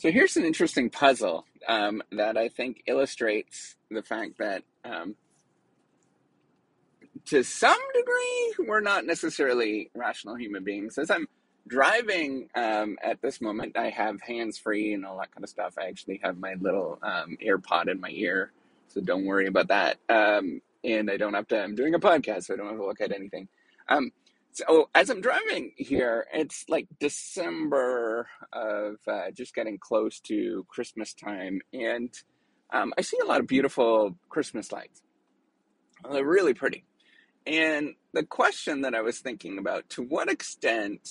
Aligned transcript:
So 0.00 0.10
here's 0.10 0.38
an 0.38 0.46
interesting 0.46 0.88
puzzle 0.88 1.44
um, 1.68 2.02
that 2.12 2.38
I 2.38 2.48
think 2.48 2.84
illustrates 2.86 3.76
the 3.90 4.02
fact 4.02 4.38
that, 4.38 4.62
um, 4.82 5.14
to 7.26 7.44
some 7.44 7.76
degree, 7.92 8.66
we're 8.66 8.80
not 8.80 9.04
necessarily 9.04 9.90
rational 9.94 10.36
human 10.36 10.64
beings. 10.64 10.96
As 10.96 11.10
I'm 11.10 11.28
driving 11.68 12.48
um, 12.54 12.96
at 13.02 13.20
this 13.20 13.42
moment, 13.42 13.76
I 13.76 13.90
have 13.90 14.22
hands 14.22 14.56
free 14.56 14.94
and 14.94 15.04
all 15.04 15.18
that 15.18 15.34
kind 15.34 15.44
of 15.44 15.50
stuff. 15.50 15.74
I 15.78 15.88
actually 15.88 16.18
have 16.24 16.38
my 16.38 16.54
little 16.58 16.98
um, 17.02 17.36
AirPod 17.46 17.88
in 17.88 18.00
my 18.00 18.10
ear, 18.10 18.52
so 18.88 19.02
don't 19.02 19.26
worry 19.26 19.48
about 19.48 19.68
that. 19.68 19.98
Um, 20.08 20.62
and 20.82 21.10
I 21.10 21.18
don't 21.18 21.34
have 21.34 21.48
to. 21.48 21.62
I'm 21.62 21.74
doing 21.74 21.92
a 21.94 22.00
podcast, 22.00 22.44
so 22.44 22.54
I 22.54 22.56
don't 22.56 22.68
have 22.68 22.78
to 22.78 22.86
look 22.86 23.02
at 23.02 23.12
anything. 23.12 23.48
Um, 23.90 24.12
so 24.52 24.90
as 24.94 25.10
I'm 25.10 25.20
driving 25.20 25.72
here, 25.76 26.26
it's 26.32 26.64
like 26.68 26.88
December 26.98 28.28
of 28.52 28.96
uh, 29.06 29.30
just 29.32 29.54
getting 29.54 29.78
close 29.78 30.20
to 30.20 30.66
Christmas 30.68 31.14
time, 31.14 31.60
and 31.72 32.12
um, 32.72 32.92
I 32.98 33.02
see 33.02 33.18
a 33.22 33.26
lot 33.26 33.40
of 33.40 33.46
beautiful 33.46 34.16
Christmas 34.28 34.72
lights. 34.72 35.02
They're 36.10 36.24
really 36.24 36.54
pretty. 36.54 36.84
And 37.46 37.94
the 38.12 38.24
question 38.24 38.82
that 38.82 38.94
I 38.94 39.02
was 39.02 39.20
thinking 39.20 39.58
about: 39.58 39.88
to 39.90 40.02
what 40.02 40.28
extent 40.28 41.08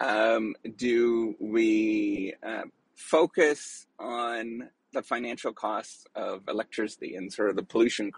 um, 0.00 0.54
do 0.76 1.34
we 1.40 2.34
uh, 2.46 2.62
focus 2.96 3.86
on 3.98 4.68
the 4.92 5.02
financial 5.02 5.52
costs 5.52 6.06
of 6.14 6.42
electricity 6.48 7.14
and 7.14 7.32
sort 7.32 7.50
of 7.50 7.56
the 7.56 7.62
pollution 7.62 8.10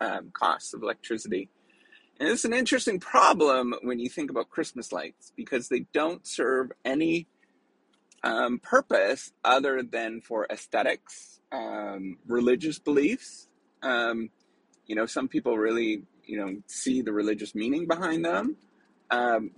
um, 0.00 0.30
costs 0.32 0.74
of 0.74 0.82
electricity? 0.82 1.48
And 2.20 2.28
it's 2.28 2.44
an 2.44 2.52
interesting 2.52 3.00
problem 3.00 3.74
when 3.80 3.98
you 3.98 4.10
think 4.10 4.30
about 4.30 4.50
Christmas 4.50 4.92
lights 4.92 5.32
because 5.34 5.68
they 5.68 5.86
don't 5.94 6.26
serve 6.26 6.70
any 6.84 7.26
um, 8.22 8.58
purpose 8.58 9.32
other 9.42 9.82
than 9.82 10.20
for 10.20 10.46
aesthetics, 10.50 11.40
um, 11.50 12.18
religious 12.26 12.78
beliefs. 12.78 13.48
Um, 13.82 14.28
you 14.86 14.94
know, 14.94 15.06
some 15.06 15.28
people 15.28 15.56
really, 15.56 16.02
you 16.26 16.36
know, 16.36 16.56
see 16.66 17.00
the 17.00 17.12
religious 17.12 17.54
meaning 17.54 17.86
behind 17.86 18.22
them. 18.26 18.56
Um, 19.10 19.52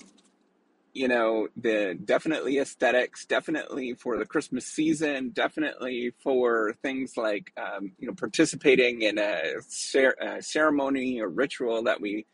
you 0.95 1.09
know, 1.09 1.49
the 1.57 1.99
definitely 2.05 2.59
aesthetics, 2.59 3.27
definitely 3.27 3.95
for 3.95 4.19
the 4.19 4.27
Christmas 4.27 4.67
season, 4.67 5.31
definitely 5.31 6.13
for 6.23 6.77
things 6.83 7.17
like, 7.17 7.51
um, 7.57 7.93
you 7.99 8.07
know, 8.07 8.15
participating 8.15 9.03
in 9.03 9.19
a, 9.19 9.55
cer- 9.67 10.17
a 10.21 10.41
ceremony 10.43 11.21
or 11.21 11.29
ritual 11.29 11.83
that 11.85 12.01
we 12.01 12.27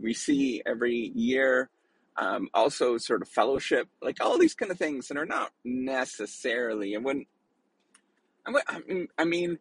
we 0.00 0.14
see 0.14 0.62
every 0.64 1.12
year. 1.14 1.70
Um, 2.18 2.48
also, 2.54 2.96
sort 2.96 3.20
of 3.20 3.28
fellowship, 3.28 3.88
like 4.00 4.22
all 4.22 4.38
these 4.38 4.54
kind 4.54 4.72
of 4.72 4.78
things 4.78 5.08
that 5.08 5.18
are 5.18 5.26
not 5.26 5.52
necessarily. 5.64 6.94
And 6.94 7.04
mean, 8.86 9.08
I 9.18 9.24
mean, 9.24 9.58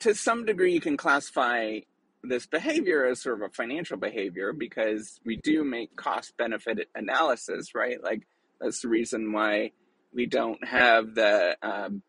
to 0.00 0.14
some 0.14 0.44
degree, 0.44 0.74
you 0.74 0.80
can 0.80 0.98
classify 0.98 1.80
this 2.22 2.46
behavior 2.46 3.06
as 3.06 3.22
sort 3.22 3.40
of 3.40 3.50
a 3.50 3.54
financial 3.54 3.96
behavior 3.96 4.52
because 4.52 5.20
we 5.24 5.36
do 5.36 5.64
make 5.64 5.96
cost 5.96 6.36
benefit 6.36 6.88
analysis, 6.94 7.74
right? 7.74 8.02
Like 8.02 8.26
that's 8.60 8.82
the 8.82 8.88
reason 8.88 9.32
why 9.32 9.72
we 10.12 10.26
don't 10.26 10.62
have 10.66 11.14
the 11.14 11.56
um, 11.62 12.02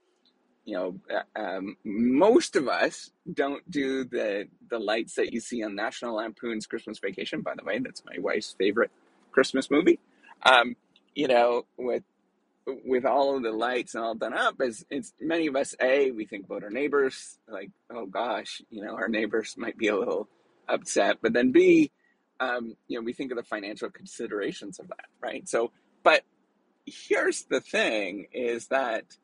you 0.68 0.74
know, 0.74 0.96
uh, 1.10 1.40
um, 1.40 1.78
most 1.86 2.58
of 2.58 2.68
us 2.68 3.10
don't 3.34 3.70
do 3.72 4.04
the 4.04 4.50
the 4.70 4.78
lights 4.78 5.16
that 5.16 5.32
you 5.32 5.40
see 5.40 5.64
on 5.64 5.76
National 5.76 6.16
Lampoon's 6.16 6.68
Christmas 6.68 7.00
Vacation. 7.00 7.40
By 7.42 7.54
the 7.56 7.64
way, 7.64 7.80
that's 7.80 8.04
my 8.06 8.20
wife's 8.20 8.54
favorite 8.60 8.92
Christmas 9.32 9.72
movie. 9.72 9.98
Um, 10.46 10.76
you 11.16 11.30
know, 11.30 11.66
with 11.78 12.04
with 12.66 13.06
all 13.06 13.38
of 13.38 13.44
the 13.44 13.54
lights 13.54 13.96
and 13.96 14.04
all 14.04 14.14
done 14.14 14.34
up, 14.34 14.60
as 14.60 14.86
it's 14.90 15.14
many 15.22 15.48
of 15.48 15.56
us, 15.56 15.74
a 15.82 16.12
we 16.12 16.26
think 16.26 16.46
about 16.46 16.64
our 16.64 16.70
neighbors, 16.70 17.40
like, 17.48 17.72
oh 17.90 18.06
gosh, 18.06 18.62
you 18.70 18.84
know, 18.84 18.94
our 18.94 19.08
neighbors 19.08 19.56
might 19.58 19.78
be 19.78 19.88
a 19.88 19.96
little 19.96 20.28
upset, 20.68 21.20
but 21.22 21.32
then 21.32 21.54
b, 21.54 21.92
um, 22.42 22.76
you 22.90 23.00
know, 23.00 23.06
we 23.06 23.14
think 23.14 23.32
of 23.32 23.38
the 23.38 23.44
financial 23.44 23.90
considerations 23.90 24.80
of 24.80 24.90
that, 24.90 25.06
right? 25.22 25.48
So, 25.48 25.72
but 26.04 26.24
here's 26.86 27.44
the 27.44 27.62
thing: 27.62 28.28
is 28.34 28.68
that 28.68 29.16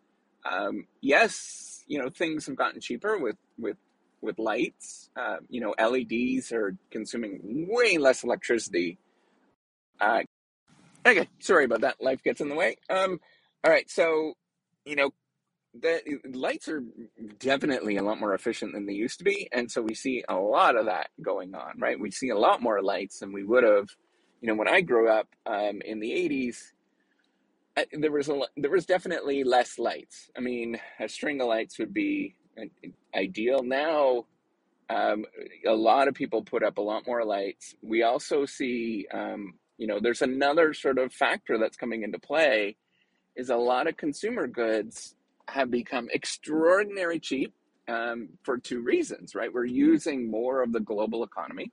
um, 0.49 0.87
yes, 1.01 1.83
you 1.87 1.99
know 1.99 2.09
things 2.09 2.45
have 2.47 2.55
gotten 2.55 2.81
cheaper 2.81 3.17
with 3.17 3.37
with 3.57 3.77
with 4.21 4.39
lights. 4.39 5.09
Uh, 5.15 5.37
you 5.49 5.61
know, 5.61 5.75
LEDs 5.77 6.51
are 6.51 6.75
consuming 6.89 7.67
way 7.69 7.97
less 7.97 8.23
electricity. 8.23 8.97
Uh, 9.99 10.21
okay, 11.05 11.27
sorry 11.39 11.65
about 11.65 11.81
that. 11.81 12.01
Life 12.01 12.23
gets 12.23 12.41
in 12.41 12.49
the 12.49 12.55
way. 12.55 12.77
Um, 12.89 13.19
all 13.63 13.71
right, 13.71 13.89
so 13.89 14.33
you 14.85 14.95
know 14.95 15.11
the 15.79 16.01
lights 16.31 16.67
are 16.67 16.83
definitely 17.39 17.97
a 17.97 18.03
lot 18.03 18.19
more 18.19 18.33
efficient 18.33 18.73
than 18.73 18.85
they 18.85 18.93
used 18.93 19.19
to 19.19 19.23
be, 19.23 19.49
and 19.51 19.71
so 19.71 19.81
we 19.81 19.93
see 19.93 20.23
a 20.27 20.35
lot 20.35 20.75
of 20.75 20.85
that 20.85 21.09
going 21.21 21.53
on. 21.55 21.79
Right, 21.79 21.99
we 21.99 22.11
see 22.11 22.29
a 22.29 22.37
lot 22.37 22.61
more 22.61 22.81
lights 22.81 23.19
than 23.19 23.33
we 23.33 23.43
would 23.43 23.63
have. 23.63 23.89
You 24.41 24.49
know, 24.49 24.55
when 24.55 24.67
I 24.67 24.81
grew 24.81 25.09
up 25.09 25.27
um, 25.45 25.81
in 25.83 25.99
the 25.99 26.11
'80s, 26.11 26.72
there 27.91 28.11
was 28.11 28.29
a 28.29 28.39
there 28.57 28.71
was 28.71 28.85
definitely 28.85 29.43
less 29.43 29.79
lights. 29.79 30.29
I 30.37 30.41
mean, 30.41 30.79
a 30.99 31.07
string 31.09 31.41
of 31.41 31.47
lights 31.47 31.79
would 31.79 31.93
be 31.93 32.35
ideal. 33.15 33.63
Now, 33.63 34.25
um, 34.89 35.25
a 35.65 35.73
lot 35.73 36.07
of 36.07 36.13
people 36.13 36.43
put 36.43 36.63
up 36.63 36.77
a 36.77 36.81
lot 36.81 37.07
more 37.07 37.25
lights. 37.25 37.75
We 37.81 38.03
also 38.03 38.45
see, 38.45 39.07
um, 39.13 39.55
you 39.77 39.87
know, 39.87 39.99
there's 39.99 40.21
another 40.21 40.73
sort 40.73 40.97
of 40.99 41.13
factor 41.13 41.57
that's 41.57 41.77
coming 41.77 42.03
into 42.03 42.19
play, 42.19 42.75
is 43.35 43.49
a 43.49 43.55
lot 43.55 43.87
of 43.87 43.97
consumer 43.97 44.47
goods 44.47 45.15
have 45.47 45.71
become 45.71 46.07
extraordinary 46.11 47.19
cheap 47.19 47.53
um, 47.87 48.29
for 48.43 48.57
two 48.57 48.81
reasons, 48.81 49.35
right? 49.35 49.51
We're 49.51 49.65
using 49.65 50.29
more 50.29 50.61
of 50.61 50.71
the 50.71 50.79
global 50.79 51.23
economy, 51.23 51.71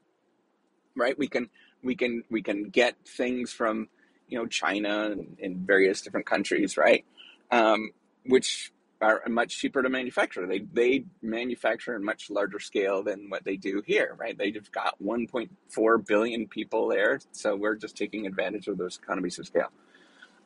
right? 0.96 1.16
We 1.18 1.28
can 1.28 1.50
we 1.82 1.94
can 1.94 2.24
we 2.30 2.42
can 2.42 2.70
get 2.70 2.96
things 3.06 3.52
from 3.52 3.88
you 4.30 4.38
know 4.38 4.46
China 4.46 5.10
and 5.10 5.36
in 5.38 5.66
various 5.66 6.00
different 6.00 6.26
countries, 6.26 6.76
right? 6.76 7.04
Um, 7.50 7.90
which 8.24 8.72
are 9.00 9.22
much 9.28 9.58
cheaper 9.58 9.82
to 9.82 9.88
manufacture. 9.88 10.46
They 10.46 10.60
they 10.60 11.04
manufacture 11.22 11.96
in 11.96 12.04
much 12.04 12.30
larger 12.30 12.58
scale 12.58 13.02
than 13.02 13.30
what 13.30 13.44
they 13.44 13.56
do 13.56 13.82
here, 13.86 14.14
right? 14.18 14.36
They've 14.36 14.70
got 14.72 15.02
1.4 15.02 16.06
billion 16.06 16.46
people 16.48 16.88
there, 16.88 17.20
so 17.32 17.56
we're 17.56 17.76
just 17.76 17.96
taking 17.96 18.26
advantage 18.26 18.68
of 18.68 18.78
those 18.78 18.98
economies 19.02 19.38
of 19.38 19.46
scale. 19.46 19.70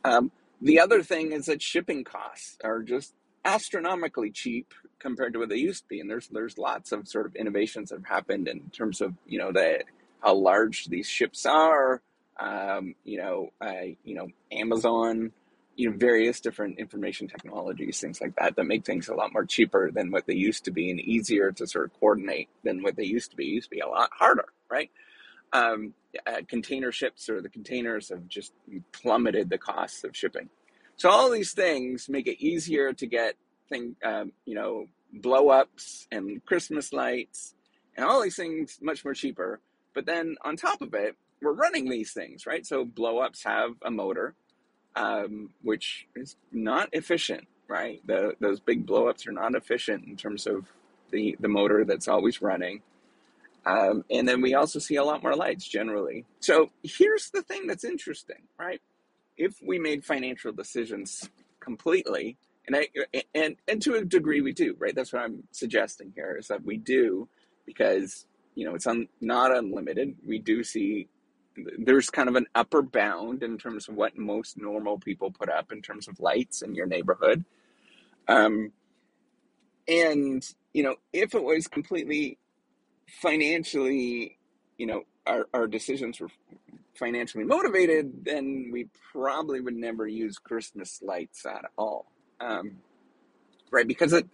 Um, 0.04 0.30
the 0.60 0.80
other 0.80 1.02
thing 1.02 1.32
is 1.32 1.46
that 1.46 1.60
shipping 1.60 2.04
costs 2.04 2.56
are 2.62 2.82
just 2.82 3.14
astronomically 3.44 4.30
cheap 4.30 4.72
compared 4.98 5.32
to 5.34 5.40
what 5.40 5.48
they 5.48 5.56
used 5.56 5.82
to 5.82 5.88
be, 5.88 6.00
and 6.00 6.08
there's 6.08 6.28
there's 6.28 6.56
lots 6.56 6.92
of 6.92 7.08
sort 7.08 7.26
of 7.26 7.34
innovations 7.34 7.90
that 7.90 7.96
have 7.96 8.06
happened 8.06 8.46
in 8.46 8.60
terms 8.70 9.00
of 9.00 9.14
you 9.26 9.38
know 9.38 9.50
the 9.50 9.82
how 10.22 10.34
large 10.34 10.86
these 10.86 11.08
ships 11.08 11.44
are, 11.44 12.00
um, 12.38 12.94
you 13.04 13.18
know, 13.18 13.52
uh, 13.60 13.86
you 14.04 14.14
know, 14.14 14.28
Amazon, 14.50 15.32
you 15.76 15.90
know, 15.90 15.96
various 15.96 16.40
different 16.40 16.78
information 16.78 17.28
technologies, 17.28 18.00
things 18.00 18.20
like 18.20 18.34
that, 18.36 18.56
that 18.56 18.64
make 18.64 18.84
things 18.84 19.08
a 19.08 19.14
lot 19.14 19.32
more 19.32 19.44
cheaper 19.44 19.90
than 19.90 20.10
what 20.10 20.26
they 20.26 20.34
used 20.34 20.64
to 20.64 20.70
be 20.70 20.90
and 20.90 21.00
easier 21.00 21.52
to 21.52 21.66
sort 21.66 21.86
of 21.86 22.00
coordinate 22.00 22.48
than 22.62 22.82
what 22.82 22.96
they 22.96 23.04
used 23.04 23.30
to 23.30 23.36
be. 23.36 23.46
It 23.46 23.54
used 23.54 23.70
to 23.70 23.76
be 23.76 23.80
a 23.80 23.88
lot 23.88 24.10
harder, 24.12 24.46
right? 24.68 24.90
Um, 25.52 25.94
uh, 26.26 26.42
container 26.48 26.92
ships 26.92 27.28
or 27.28 27.40
the 27.40 27.48
containers 27.48 28.08
have 28.08 28.28
just 28.28 28.52
plummeted 28.92 29.50
the 29.50 29.58
costs 29.58 30.04
of 30.04 30.16
shipping. 30.16 30.48
So 30.96 31.10
all 31.10 31.30
these 31.30 31.52
things 31.52 32.08
make 32.08 32.26
it 32.26 32.44
easier 32.44 32.92
to 32.92 33.06
get 33.06 33.34
thing, 33.68 33.96
um, 34.04 34.32
you 34.44 34.54
know, 34.54 34.86
blow 35.12 35.48
ups 35.48 36.06
and 36.10 36.44
Christmas 36.44 36.92
lights 36.92 37.54
and 37.96 38.04
all 38.04 38.22
these 38.22 38.36
things 38.36 38.78
much 38.80 39.04
more 39.04 39.14
cheaper. 39.14 39.60
But 39.92 40.06
then 40.06 40.36
on 40.44 40.56
top 40.56 40.82
of 40.82 40.94
it, 40.94 41.16
we're 41.44 41.52
running 41.52 41.88
these 41.90 42.12
things, 42.12 42.46
right? 42.46 42.66
So 42.66 42.84
blowups 42.84 43.44
have 43.44 43.72
a 43.84 43.90
motor, 43.90 44.34
um, 44.96 45.50
which 45.62 46.06
is 46.16 46.36
not 46.50 46.88
efficient, 46.92 47.46
right? 47.68 48.00
The, 48.06 48.34
those 48.40 48.60
big 48.60 48.86
blowups 48.86 49.28
are 49.28 49.32
not 49.32 49.54
efficient 49.54 50.06
in 50.06 50.16
terms 50.16 50.46
of 50.46 50.72
the, 51.10 51.36
the 51.38 51.48
motor 51.48 51.84
that's 51.84 52.08
always 52.08 52.42
running. 52.42 52.82
Um, 53.66 54.04
and 54.10 54.28
then 54.28 54.40
we 54.40 54.54
also 54.54 54.78
see 54.78 54.96
a 54.96 55.04
lot 55.04 55.22
more 55.22 55.36
lights 55.36 55.66
generally. 55.66 56.24
So 56.40 56.70
here's 56.82 57.30
the 57.30 57.42
thing 57.42 57.66
that's 57.66 57.84
interesting, 57.84 58.42
right? 58.58 58.80
If 59.36 59.56
we 59.66 59.78
made 59.78 60.04
financial 60.04 60.52
decisions 60.52 61.28
completely, 61.60 62.36
and 62.66 62.76
I 62.76 62.88
and 63.34 63.56
and 63.68 63.82
to 63.82 63.94
a 63.94 64.04
degree 64.04 64.40
we 64.40 64.52
do, 64.52 64.74
right? 64.78 64.94
That's 64.94 65.12
what 65.12 65.22
I'm 65.22 65.44
suggesting 65.50 66.12
here 66.14 66.36
is 66.38 66.48
that 66.48 66.64
we 66.64 66.76
do 66.78 67.28
because 67.66 68.26
you 68.54 68.64
know 68.64 68.74
it's 68.74 68.86
un, 68.86 69.08
not 69.20 69.54
unlimited. 69.54 70.14
We 70.26 70.38
do 70.38 70.62
see 70.64 71.08
there's 71.78 72.10
kind 72.10 72.28
of 72.28 72.36
an 72.36 72.46
upper 72.54 72.82
bound 72.82 73.42
in 73.42 73.58
terms 73.58 73.88
of 73.88 73.94
what 73.94 74.16
most 74.16 74.58
normal 74.58 74.98
people 74.98 75.30
put 75.30 75.48
up 75.48 75.72
in 75.72 75.82
terms 75.82 76.08
of 76.08 76.20
lights 76.20 76.62
in 76.62 76.74
your 76.74 76.86
neighborhood. 76.86 77.44
Um, 78.28 78.72
and, 79.86 80.46
you 80.72 80.82
know, 80.82 80.96
if 81.12 81.34
it 81.34 81.42
was 81.42 81.68
completely 81.68 82.38
financially, 83.20 84.38
you 84.78 84.86
know, 84.86 85.02
our, 85.26 85.46
our 85.54 85.66
decisions 85.66 86.20
were 86.20 86.30
financially 86.98 87.44
motivated, 87.44 88.24
then 88.24 88.70
we 88.72 88.88
probably 89.12 89.60
would 89.60 89.76
never 89.76 90.06
use 90.06 90.38
Christmas 90.38 91.00
lights 91.02 91.44
at 91.46 91.64
all. 91.76 92.06
Um, 92.40 92.78
right? 93.70 93.86
Because 93.86 94.12
it, 94.12 94.26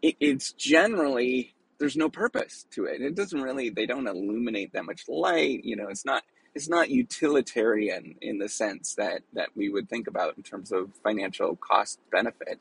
it 0.00 0.16
it's 0.20 0.52
generally 0.52 1.54
there's 1.78 1.96
no 1.96 2.08
purpose 2.08 2.66
to 2.72 2.84
it. 2.84 3.00
It 3.00 3.14
doesn't 3.14 3.40
really 3.42 3.70
they 3.70 3.86
don't 3.86 4.06
illuminate 4.06 4.72
that 4.72 4.84
much 4.84 5.08
light. 5.08 5.64
You 5.64 5.76
know, 5.76 5.88
it's 5.88 6.04
not 6.04 6.22
it's 6.54 6.68
not 6.68 6.90
utilitarian 6.90 8.16
in 8.20 8.38
the 8.38 8.48
sense 8.48 8.94
that 8.94 9.22
that 9.32 9.50
we 9.54 9.68
would 9.68 9.88
think 9.88 10.06
about 10.06 10.36
in 10.36 10.42
terms 10.42 10.72
of 10.72 10.90
financial 11.02 11.56
cost 11.56 11.98
benefit. 12.10 12.60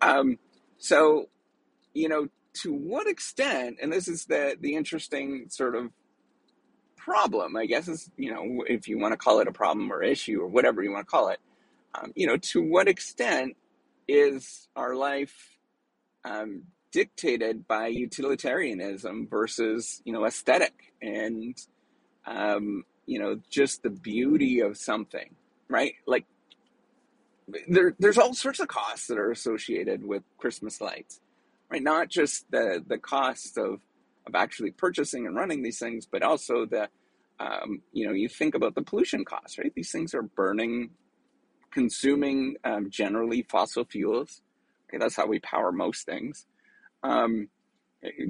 Um, 0.00 0.38
so 0.78 1.28
you 1.92 2.08
know, 2.08 2.28
to 2.62 2.72
what 2.72 3.06
extent, 3.06 3.78
and 3.82 3.92
this 3.92 4.08
is 4.08 4.26
the 4.26 4.56
the 4.60 4.74
interesting 4.74 5.46
sort 5.48 5.74
of 5.74 5.90
problem, 6.96 7.56
I 7.56 7.66
guess, 7.66 7.88
is 7.88 8.10
you 8.16 8.32
know, 8.32 8.64
if 8.68 8.88
you 8.88 8.98
want 8.98 9.12
to 9.12 9.18
call 9.18 9.40
it 9.40 9.48
a 9.48 9.52
problem 9.52 9.92
or 9.92 10.02
issue 10.02 10.40
or 10.40 10.46
whatever 10.46 10.82
you 10.82 10.92
want 10.92 11.06
to 11.06 11.10
call 11.10 11.28
it, 11.28 11.40
um, 11.94 12.12
you 12.14 12.26
know, 12.26 12.36
to 12.36 12.62
what 12.62 12.88
extent 12.88 13.56
is 14.06 14.68
our 14.76 14.94
life 14.94 15.58
um, 16.24 16.62
dictated 16.92 17.66
by 17.66 17.86
utilitarianism 17.86 19.26
versus 19.28 20.02
you 20.04 20.12
know 20.12 20.24
aesthetic 20.24 20.92
and 21.00 21.56
um, 22.26 22.84
you 23.10 23.18
know 23.18 23.40
just 23.50 23.82
the 23.82 23.90
beauty 23.90 24.60
of 24.60 24.76
something, 24.76 25.34
right? 25.68 25.94
Like 26.06 26.26
there, 27.66 27.92
there's 27.98 28.18
all 28.18 28.32
sorts 28.34 28.60
of 28.60 28.68
costs 28.68 29.08
that 29.08 29.18
are 29.18 29.32
associated 29.32 30.04
with 30.04 30.22
Christmas 30.38 30.80
lights, 30.80 31.20
right? 31.68 31.82
Not 31.82 32.08
just 32.08 32.48
the 32.52 32.82
the 32.86 32.98
cost 32.98 33.58
of 33.58 33.80
of 34.28 34.36
actually 34.36 34.70
purchasing 34.70 35.26
and 35.26 35.34
running 35.34 35.64
these 35.64 35.80
things, 35.80 36.06
but 36.06 36.22
also 36.22 36.66
the 36.66 36.88
um, 37.40 37.82
you 37.92 38.06
know 38.06 38.12
you 38.12 38.28
think 38.28 38.54
about 38.54 38.76
the 38.76 38.82
pollution 38.82 39.24
costs, 39.24 39.58
right? 39.58 39.72
These 39.74 39.90
things 39.90 40.14
are 40.14 40.22
burning, 40.22 40.90
consuming 41.72 42.58
um, 42.62 42.90
generally 42.90 43.42
fossil 43.42 43.84
fuels. 43.86 44.40
Okay, 44.88 44.98
that's 44.98 45.16
how 45.16 45.26
we 45.26 45.40
power 45.40 45.72
most 45.72 46.06
things. 46.06 46.46
Um, 47.02 47.48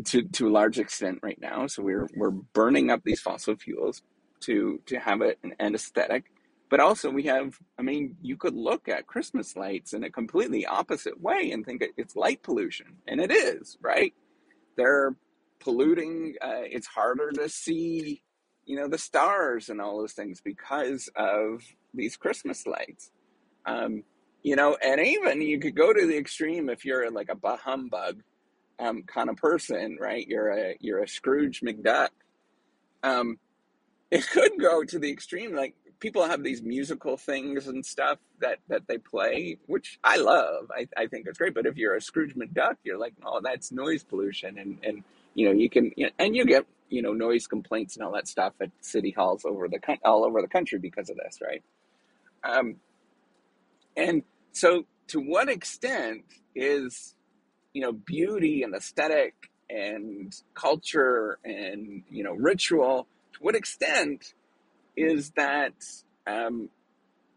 to 0.07 0.23
to 0.23 0.49
a 0.49 0.51
large 0.51 0.79
extent 0.79 1.19
right 1.23 1.39
now. 1.39 1.67
So 1.67 1.83
we're 1.83 2.09
we're 2.17 2.31
burning 2.31 2.91
up 2.91 3.03
these 3.05 3.21
fossil 3.21 3.57
fuels 3.57 4.01
to 4.41 4.81
to 4.87 4.99
have 4.99 5.21
it 5.23 5.39
an, 5.43 5.55
an 5.59 5.75
aesthetic. 5.75 6.33
But 6.69 6.81
also 6.81 7.11
we 7.11 7.25
have, 7.25 7.59
I 7.79 7.83
mean, 7.83 8.17
you 8.23 8.37
could 8.37 8.55
look 8.55 8.89
at 8.89 9.09
Christmas 9.09 9.57
lights 9.57 9.93
in 9.93 10.05
a 10.05 10.11
completely 10.11 10.67
opposite 10.67 11.21
way 11.21 11.51
and 11.51 11.67
think 11.67 11.85
it's 11.97 12.15
light 12.15 12.43
pollution, 12.45 12.99
and 13.09 13.21
it 13.21 13.33
is, 13.33 13.77
right? 13.81 14.15
They're 14.77 15.17
polluting. 15.59 16.35
Uh, 16.41 16.63
it's 16.63 16.87
harder 16.87 17.33
to 17.33 17.49
see, 17.49 18.23
you 18.67 18.77
know, 18.77 18.87
the 18.87 18.99
stars 18.99 19.69
and 19.69 19.81
all 19.81 19.99
those 19.99 20.13
things 20.13 20.41
because 20.41 21.09
of 21.17 21.63
these 21.93 22.17
Christmas 22.17 22.67
lights. 22.67 23.11
Um, 23.67 24.05
you 24.43 24.57
know, 24.57 24.77
and 24.83 25.01
even 25.01 25.43
you 25.43 25.59
could 25.59 25.75
go 25.75 25.93
to 25.93 26.07
the 26.07 26.17
extreme 26.17 26.71
if 26.71 26.85
you're 26.85 27.11
like 27.11 27.31
a 27.31 27.35
bah 27.35 27.57
humbug 27.57 28.23
um, 28.79 29.03
kind 29.03 29.29
of 29.29 29.37
person, 29.37 29.99
right? 30.01 30.27
You're 30.27 30.51
a 30.51 30.77
you're 30.81 31.03
a 31.03 31.09
Scrooge 31.09 31.61
McDuck. 31.61 32.09
Um, 33.03 33.39
it 34.11 34.29
could 34.31 34.53
go 34.59 34.85
to 34.85 34.99
the 34.99 35.11
extreme. 35.11 35.55
Like 35.55 35.75
people 36.01 36.25
have 36.25 36.43
these 36.43 36.63
musical 36.63 37.17
things 37.17 37.69
and 37.69 37.85
stuff 37.85 38.19
that 38.41 38.59
that 38.69 38.89
they 38.89 38.99
play, 38.99 39.59
which 39.67 39.99
I 40.03 40.17
love. 40.17 40.71
I, 40.75 40.89
I 40.97 41.07
think 41.07 41.27
it's 41.27 41.39
great. 41.39 41.55
But 41.55 41.67
if 41.67 41.77
you're 41.77 41.95
a 41.95 42.01
Scrooge 42.01 42.35
McDuck, 42.35 42.77
you're 42.83 42.99
like, 42.99 43.15
oh, 43.25 43.41
that's 43.43 43.71
noise 43.71 44.03
pollution, 44.03 44.59
and 44.59 44.79
and 44.83 45.05
you 45.35 45.47
know 45.47 45.53
you 45.53 45.71
can 45.71 45.93
you 45.97 46.07
know, 46.07 46.13
and 46.19 46.35
you 46.35 46.45
get 46.45 46.67
you 46.89 47.03
know 47.03 47.13
noise 47.13 47.47
complaints 47.47 47.97
and 47.97 48.05
all 48.05 48.13
that 48.13 48.27
stuff 48.27 48.55
at 48.61 48.71
city 48.81 49.13
halls 49.17 49.45
over 49.45 49.69
the 49.69 49.79
all 50.05 50.25
over 50.25 50.43
the 50.43 50.49
country 50.49 50.79
because 50.79 51.09
of 51.11 51.17
this, 51.17 51.39
right? 51.41 51.63
Um, 52.43 52.77
and 53.97 54.23
so, 54.53 54.85
to 55.09 55.21
what 55.21 55.49
extent 55.49 56.25
is 56.55 57.15
you 57.73 57.83
know 57.83 57.93
beauty 57.93 58.63
and 58.63 58.75
aesthetic 58.75 59.35
and 59.69 60.35
culture 60.55 61.39
and 61.45 62.03
you 62.11 62.25
know 62.25 62.33
ritual? 62.33 63.07
To 63.35 63.39
what 63.41 63.55
extent 63.55 64.35
is 64.97 65.31
that 65.31 65.75
um, 66.27 66.69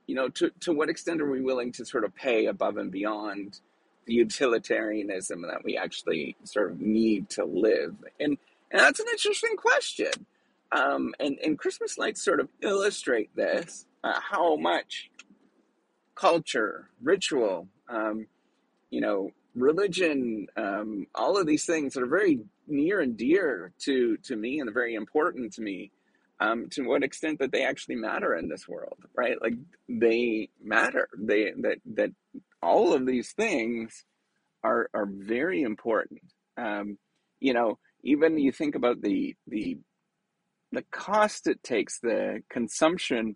you 0.08 0.16
know 0.16 0.30
to 0.30 0.52
to 0.62 0.74
what 0.74 0.90
extent 0.90 1.22
are 1.22 1.30
we 1.30 1.42
willing 1.42 1.72
to 1.74 1.86
sort 1.86 2.04
of 2.04 2.16
pay 2.16 2.46
above 2.46 2.78
and 2.78 2.92
beyond 2.92 3.60
the 4.06 4.14
utilitarianism 4.14 5.44
that 5.44 5.64
we 5.64 5.78
actually 5.78 6.36
sort 6.44 6.72
of 6.72 6.82
need 6.82 7.30
to 7.32 7.46
live? 7.46 7.96
And 8.20 8.38
and 8.72 8.80
that's 8.82 9.00
an 9.00 9.08
interesting 9.12 9.56
question. 9.56 10.12
Um, 10.72 11.14
and 11.20 11.38
and 11.44 11.58
Christmas 11.58 11.98
lights 11.98 12.24
sort 12.24 12.40
of 12.40 12.50
illustrate 12.62 13.36
this 13.36 13.86
uh, 14.04 14.20
how 14.20 14.56
much 14.56 15.10
culture, 16.16 16.90
ritual, 17.02 17.68
um, 17.90 18.28
you 18.90 19.02
know, 19.02 19.32
religion, 19.56 20.48
um, 20.58 21.08
all 21.16 21.38
of 21.38 21.48
these 21.48 21.66
things 21.66 21.94
that 21.94 22.04
are 22.04 22.08
very 22.08 22.40
near 22.68 23.02
and 23.02 23.18
dear 23.18 23.72
to 23.84 24.18
to 24.18 24.36
me 24.36 24.60
and 24.60 24.74
very 24.74 24.96
important 24.96 25.54
to 25.54 25.62
me. 25.62 25.92
Um, 26.40 26.68
to 26.72 26.84
what 26.84 27.04
extent 27.04 27.40
that 27.40 27.52
they 27.52 27.64
actually 27.64 27.96
matter 27.96 28.36
in 28.36 28.50
this 28.50 28.68
world, 28.68 28.98
right? 29.16 29.42
Like 29.42 29.54
they 29.88 30.50
matter. 30.62 31.08
They 31.18 31.54
that 31.62 31.78
that 31.94 32.12
all 32.62 32.94
of 32.94 33.06
these 33.06 33.32
things 33.34 34.04
are 34.64 34.90
are 34.94 35.08
very 35.08 35.62
important. 35.62 36.22
Um, 36.58 36.98
you 37.40 37.54
know, 37.54 37.78
even 38.04 38.38
you 38.38 38.52
think 38.52 38.76
about 38.76 39.02
the 39.02 39.36
the 39.48 39.78
the 40.72 40.84
cost 40.92 41.48
it 41.48 41.64
takes, 41.64 42.00
the 42.00 42.42
consumption 42.50 43.36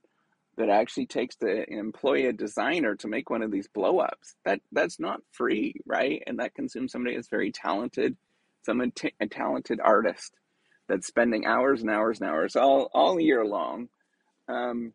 that 0.58 0.70
actually 0.70 1.06
takes 1.06 1.36
to 1.38 1.72
employ 1.72 2.28
a 2.28 2.34
designer 2.34 2.96
to 2.96 3.08
make 3.08 3.30
one 3.30 3.44
of 3.44 3.52
these 3.52 3.68
blow 3.68 4.00
ups. 4.00 4.36
That 4.44 4.60
that's 4.72 5.00
not 5.00 5.22
free, 5.32 5.76
right? 5.86 6.24
And 6.26 6.40
that 6.40 6.56
consumes 6.56 6.92
somebody 6.92 7.16
that's 7.16 7.30
very 7.30 7.52
talented, 7.52 8.18
t- 8.96 9.14
a 9.20 9.28
talented 9.28 9.80
artist 9.84 10.34
that's 10.88 11.08
spending 11.08 11.46
hours 11.46 11.82
and 11.82 11.90
hours 11.90 12.20
and 12.20 12.30
hours 12.30 12.56
all 12.56 12.90
all 12.94 13.20
year 13.20 13.46
long, 13.46 13.90
um, 14.48 14.94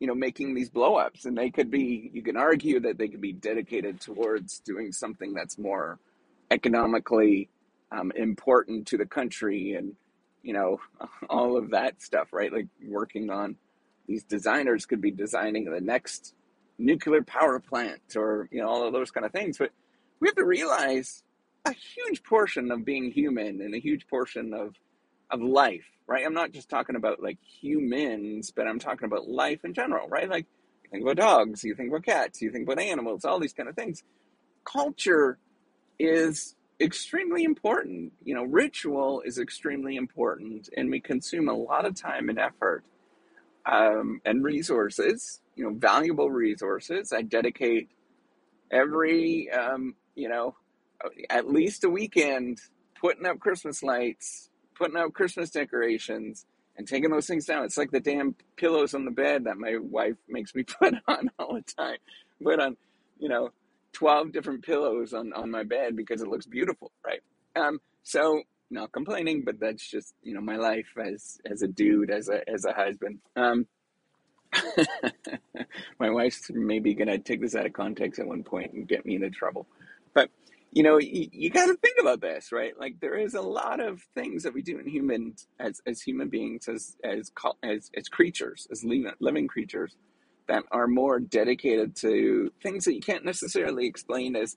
you 0.00 0.06
know, 0.06 0.14
making 0.14 0.54
these 0.54 0.70
blow 0.70 0.96
ups. 0.96 1.24
And 1.24 1.36
they 1.36 1.50
could 1.50 1.70
be, 1.70 2.10
you 2.12 2.22
can 2.22 2.36
argue 2.36 2.80
that 2.80 2.98
they 2.98 3.08
could 3.08 3.20
be 3.20 3.32
dedicated 3.32 4.00
towards 4.00 4.58
doing 4.60 4.92
something 4.92 5.32
that's 5.32 5.58
more 5.58 5.98
economically 6.50 7.48
um, 7.92 8.12
important 8.16 8.86
to 8.88 8.98
the 8.98 9.06
country 9.06 9.74
and 9.74 9.94
you 10.42 10.52
know 10.52 10.80
all 11.30 11.56
of 11.56 11.70
that 11.70 12.02
stuff, 12.02 12.32
right? 12.32 12.52
Like 12.52 12.66
working 12.84 13.30
on 13.30 13.56
these 14.06 14.24
designers 14.24 14.86
could 14.86 15.00
be 15.00 15.10
designing 15.10 15.64
the 15.64 15.80
next 15.80 16.34
nuclear 16.78 17.22
power 17.22 17.60
plant 17.60 18.16
or 18.16 18.48
you 18.50 18.60
know 18.60 18.68
all 18.68 18.86
of 18.86 18.92
those 18.92 19.10
kind 19.10 19.24
of 19.24 19.32
things 19.32 19.58
but 19.58 19.70
we 20.20 20.28
have 20.28 20.34
to 20.34 20.44
realize 20.44 21.22
a 21.64 21.72
huge 21.72 22.22
portion 22.22 22.70
of 22.70 22.84
being 22.84 23.10
human 23.10 23.60
and 23.60 23.74
a 23.74 23.78
huge 23.78 24.06
portion 24.08 24.54
of 24.54 24.74
of 25.30 25.40
life 25.40 25.84
right? 26.06 26.26
I'm 26.26 26.34
not 26.34 26.52
just 26.52 26.68
talking 26.68 26.96
about 26.96 27.22
like 27.22 27.38
humans 27.42 28.52
but 28.54 28.66
i'm 28.66 28.78
talking 28.78 29.06
about 29.06 29.28
life 29.28 29.64
in 29.64 29.74
general 29.74 30.08
right? 30.08 30.28
Like 30.28 30.46
you 30.84 30.90
think 30.90 31.02
about 31.02 31.16
dogs 31.16 31.64
you 31.64 31.74
think 31.74 31.90
about 31.90 32.04
cats 32.04 32.42
you 32.42 32.50
think 32.50 32.68
about 32.68 32.82
animals 32.82 33.24
all 33.24 33.40
these 33.40 33.52
kind 33.54 33.68
of 33.68 33.76
things. 33.76 34.02
Culture 34.64 35.38
is 35.98 36.54
extremely 36.80 37.44
important 37.44 38.12
you 38.24 38.34
know 38.34 38.44
ritual 38.44 39.22
is 39.24 39.38
extremely 39.38 39.96
important 39.96 40.68
and 40.76 40.90
we 40.90 41.00
consume 41.00 41.48
a 41.48 41.54
lot 41.54 41.86
of 41.86 41.94
time 41.94 42.28
and 42.28 42.38
effort 42.38 42.82
um, 43.66 44.20
and 44.24 44.44
resources, 44.44 45.40
you 45.54 45.64
know, 45.64 45.74
valuable 45.76 46.30
resources. 46.30 47.12
I 47.12 47.22
dedicate 47.22 47.88
every, 48.70 49.50
um, 49.50 49.94
you 50.14 50.28
know, 50.28 50.56
at 51.30 51.48
least 51.48 51.84
a 51.84 51.90
weekend 51.90 52.58
putting 53.00 53.26
up 53.26 53.40
Christmas 53.40 53.82
lights, 53.82 54.50
putting 54.74 54.96
up 54.96 55.12
Christmas 55.12 55.50
decorations, 55.50 56.46
and 56.76 56.88
taking 56.88 57.10
those 57.10 57.26
things 57.26 57.46
down. 57.46 57.64
It's 57.64 57.76
like 57.76 57.90
the 57.90 58.00
damn 58.00 58.34
pillows 58.56 58.94
on 58.94 59.04
the 59.04 59.10
bed 59.10 59.44
that 59.44 59.58
my 59.58 59.76
wife 59.78 60.16
makes 60.28 60.54
me 60.54 60.62
put 60.80 60.94
on 61.06 61.30
all 61.38 61.54
the 61.54 61.62
time. 61.62 61.98
Put 62.42 62.60
on, 62.60 62.76
you 63.18 63.28
know, 63.28 63.50
12 63.92 64.32
different 64.32 64.64
pillows 64.64 65.12
on, 65.12 65.32
on 65.32 65.50
my 65.50 65.64
bed 65.64 65.96
because 65.96 66.22
it 66.22 66.28
looks 66.28 66.46
beautiful, 66.46 66.90
right? 67.04 67.20
Um, 67.54 67.80
so 68.02 68.42
not 68.72 68.90
complaining, 68.90 69.42
but 69.44 69.60
that's 69.60 69.86
just 69.86 70.14
you 70.22 70.34
know 70.34 70.40
my 70.40 70.56
life 70.56 70.88
as 70.98 71.38
as 71.48 71.62
a 71.62 71.68
dude, 71.68 72.10
as 72.10 72.28
a 72.28 72.48
as 72.48 72.64
a 72.64 72.72
husband. 72.72 73.18
Um, 73.36 73.66
my 76.00 76.10
wife's 76.10 76.50
maybe 76.52 76.94
gonna 76.94 77.18
take 77.18 77.40
this 77.40 77.54
out 77.54 77.66
of 77.66 77.72
context 77.72 78.18
at 78.18 78.26
one 78.26 78.42
point 78.42 78.72
and 78.72 78.88
get 78.88 79.04
me 79.06 79.14
into 79.14 79.30
trouble, 79.30 79.66
but 80.14 80.30
you 80.72 80.82
know 80.82 80.98
you, 80.98 81.28
you 81.32 81.50
got 81.50 81.66
to 81.66 81.74
think 81.76 81.96
about 82.00 82.20
this, 82.20 82.50
right? 82.50 82.72
Like 82.78 83.00
there 83.00 83.16
is 83.16 83.34
a 83.34 83.42
lot 83.42 83.78
of 83.80 84.02
things 84.14 84.42
that 84.42 84.54
we 84.54 84.62
do 84.62 84.78
in 84.78 84.88
humans 84.88 85.46
as 85.60 85.80
as 85.86 86.00
human 86.00 86.28
beings, 86.28 86.66
as 86.68 86.96
as 87.04 87.30
as 87.62 87.90
as 87.96 88.08
creatures, 88.08 88.66
as 88.72 88.82
living 88.82 89.12
living 89.20 89.46
creatures 89.48 89.96
that 90.48 90.64
are 90.72 90.88
more 90.88 91.20
dedicated 91.20 91.94
to 91.96 92.52
things 92.62 92.84
that 92.86 92.94
you 92.94 93.00
can't 93.00 93.24
necessarily 93.24 93.86
explain 93.86 94.34
as 94.34 94.56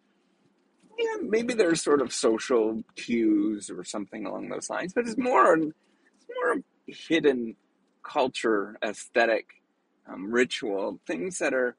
yeah, 0.98 1.18
maybe 1.22 1.54
there's 1.54 1.82
sort 1.82 2.02
of 2.02 2.14
social 2.14 2.84
cues 2.96 3.70
or 3.70 3.84
something 3.84 4.26
along 4.26 4.50
those 4.50 4.70
lines, 4.70 4.94
but 4.94 5.06
it's 5.06 5.18
more 5.18 5.56
it's 5.58 6.28
more 6.42 6.64
hidden 6.88 7.56
culture, 8.04 8.78
aesthetic, 8.84 9.48
um, 10.08 10.32
ritual 10.32 11.00
things 11.06 11.40
that 11.40 11.54
are 11.54 11.76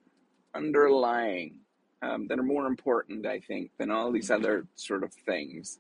underlying 0.55 1.61
um, 2.03 2.29
that 2.29 2.39
are 2.39 2.45
more 2.45 2.67
important, 2.67 3.27
I 3.27 3.41
think, 3.41 3.71
than 3.79 3.91
all 3.91 4.13
these 4.13 4.31
other 4.31 4.67
sort 4.77 5.05
of 5.05 5.13
things, 5.15 5.79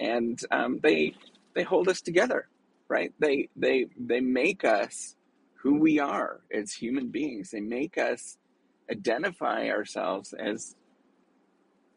and 0.00 0.40
um, 0.50 0.80
they 0.82 1.14
they 1.54 1.62
hold 1.62 1.88
us 1.88 2.00
together, 2.00 2.48
right? 2.88 3.12
They 3.18 3.48
they 3.56 3.86
they 3.98 4.20
make 4.20 4.64
us 4.64 5.16
who 5.62 5.78
we 5.78 5.98
are 5.98 6.40
as 6.52 6.72
human 6.72 7.08
beings. 7.08 7.50
They 7.50 7.60
make 7.60 7.98
us 7.98 8.38
identify 8.90 9.68
ourselves 9.68 10.34
as 10.34 10.76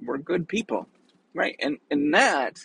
we're 0.01 0.17
good 0.17 0.47
people, 0.47 0.87
right? 1.33 1.55
And 1.59 1.77
and 1.91 2.13
that 2.13 2.59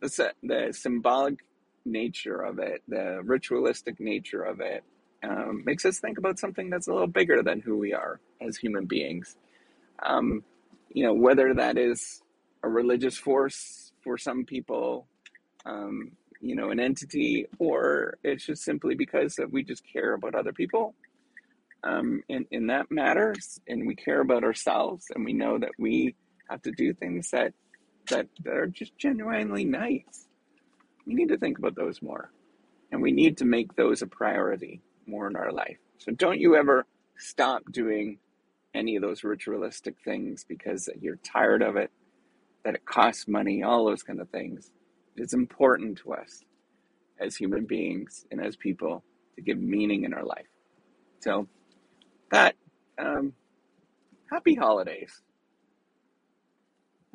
the 0.00 0.08
the 0.42 0.68
symbolic 0.72 1.44
nature 1.84 2.40
of 2.40 2.58
it, 2.58 2.82
the 2.88 3.20
ritualistic 3.24 4.00
nature 4.00 4.42
of 4.42 4.60
it, 4.60 4.84
um, 5.22 5.64
makes 5.64 5.84
us 5.84 5.98
think 5.98 6.18
about 6.18 6.38
something 6.38 6.70
that's 6.70 6.88
a 6.88 6.92
little 6.92 7.08
bigger 7.08 7.42
than 7.42 7.60
who 7.60 7.78
we 7.78 7.92
are 7.94 8.20
as 8.40 8.56
human 8.56 8.86
beings. 8.86 9.36
Um, 10.02 10.42
you 10.90 11.04
know, 11.04 11.14
whether 11.14 11.54
that 11.54 11.76
is 11.76 12.22
a 12.62 12.68
religious 12.68 13.16
force 13.16 13.92
for 14.02 14.16
some 14.16 14.44
people, 14.44 15.06
um, 15.66 16.12
you 16.40 16.54
know, 16.54 16.70
an 16.70 16.80
entity, 16.80 17.46
or 17.58 18.18
it's 18.22 18.46
just 18.46 18.62
simply 18.62 18.94
because 18.94 19.38
we 19.50 19.62
just 19.62 19.82
care 19.90 20.14
about 20.14 20.34
other 20.34 20.52
people. 20.52 20.94
Um, 21.82 22.22
and, 22.30 22.46
and 22.50 22.70
that 22.70 22.90
matters, 22.90 23.60
and 23.68 23.86
we 23.86 23.94
care 23.94 24.20
about 24.20 24.44
ourselves, 24.44 25.06
and 25.14 25.24
we 25.24 25.32
know 25.32 25.58
that 25.58 25.72
we 25.78 26.14
have 26.48 26.62
to 26.62 26.70
do 26.70 26.92
things 26.94 27.30
that 27.30 27.52
that, 28.08 28.26
that 28.44 28.54
are 28.54 28.66
just 28.66 28.96
genuinely 28.98 29.64
nice. 29.64 30.28
We 31.06 31.14
need 31.14 31.28
to 31.28 31.38
think 31.38 31.58
about 31.58 31.74
those 31.74 32.02
more, 32.02 32.30
and 32.92 33.00
we 33.00 33.12
need 33.12 33.38
to 33.38 33.44
make 33.44 33.74
those 33.76 34.02
a 34.02 34.06
priority 34.06 34.82
more 35.06 35.26
in 35.26 35.36
our 35.36 35.52
life. 35.52 35.78
So 35.98 36.12
don't 36.12 36.40
you 36.40 36.56
ever 36.56 36.86
stop 37.16 37.62
doing 37.70 38.18
any 38.74 38.96
of 38.96 39.02
those 39.02 39.24
ritualistic 39.24 39.96
things 40.04 40.44
because 40.48 40.88
you're 41.00 41.16
tired 41.16 41.62
of 41.62 41.76
it, 41.76 41.90
that 42.64 42.74
it 42.74 42.84
costs 42.84 43.28
money, 43.28 43.62
all 43.62 43.84
those 43.84 44.02
kind 44.02 44.20
of 44.20 44.28
things. 44.30 44.70
It's 45.16 45.34
important 45.34 45.98
to 45.98 46.14
us 46.14 46.42
as 47.20 47.36
human 47.36 47.66
beings 47.66 48.26
and 48.30 48.44
as 48.44 48.56
people 48.56 49.04
to 49.36 49.42
give 49.42 49.58
meaning 49.58 50.04
in 50.04 50.12
our 50.12 50.24
life. 50.24 50.46
So 51.20 51.46
that 52.30 52.56
um, 52.98 53.32
happy 54.30 54.54
holidays. 54.54 55.22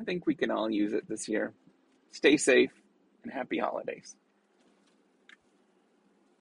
I 0.00 0.04
think 0.04 0.26
we 0.26 0.34
can 0.34 0.50
all 0.50 0.70
use 0.70 0.92
it 0.94 1.08
this 1.08 1.28
year. 1.28 1.52
Stay 2.10 2.36
safe 2.38 2.72
and 3.22 3.32
happy 3.32 3.58
holidays. 3.58 4.16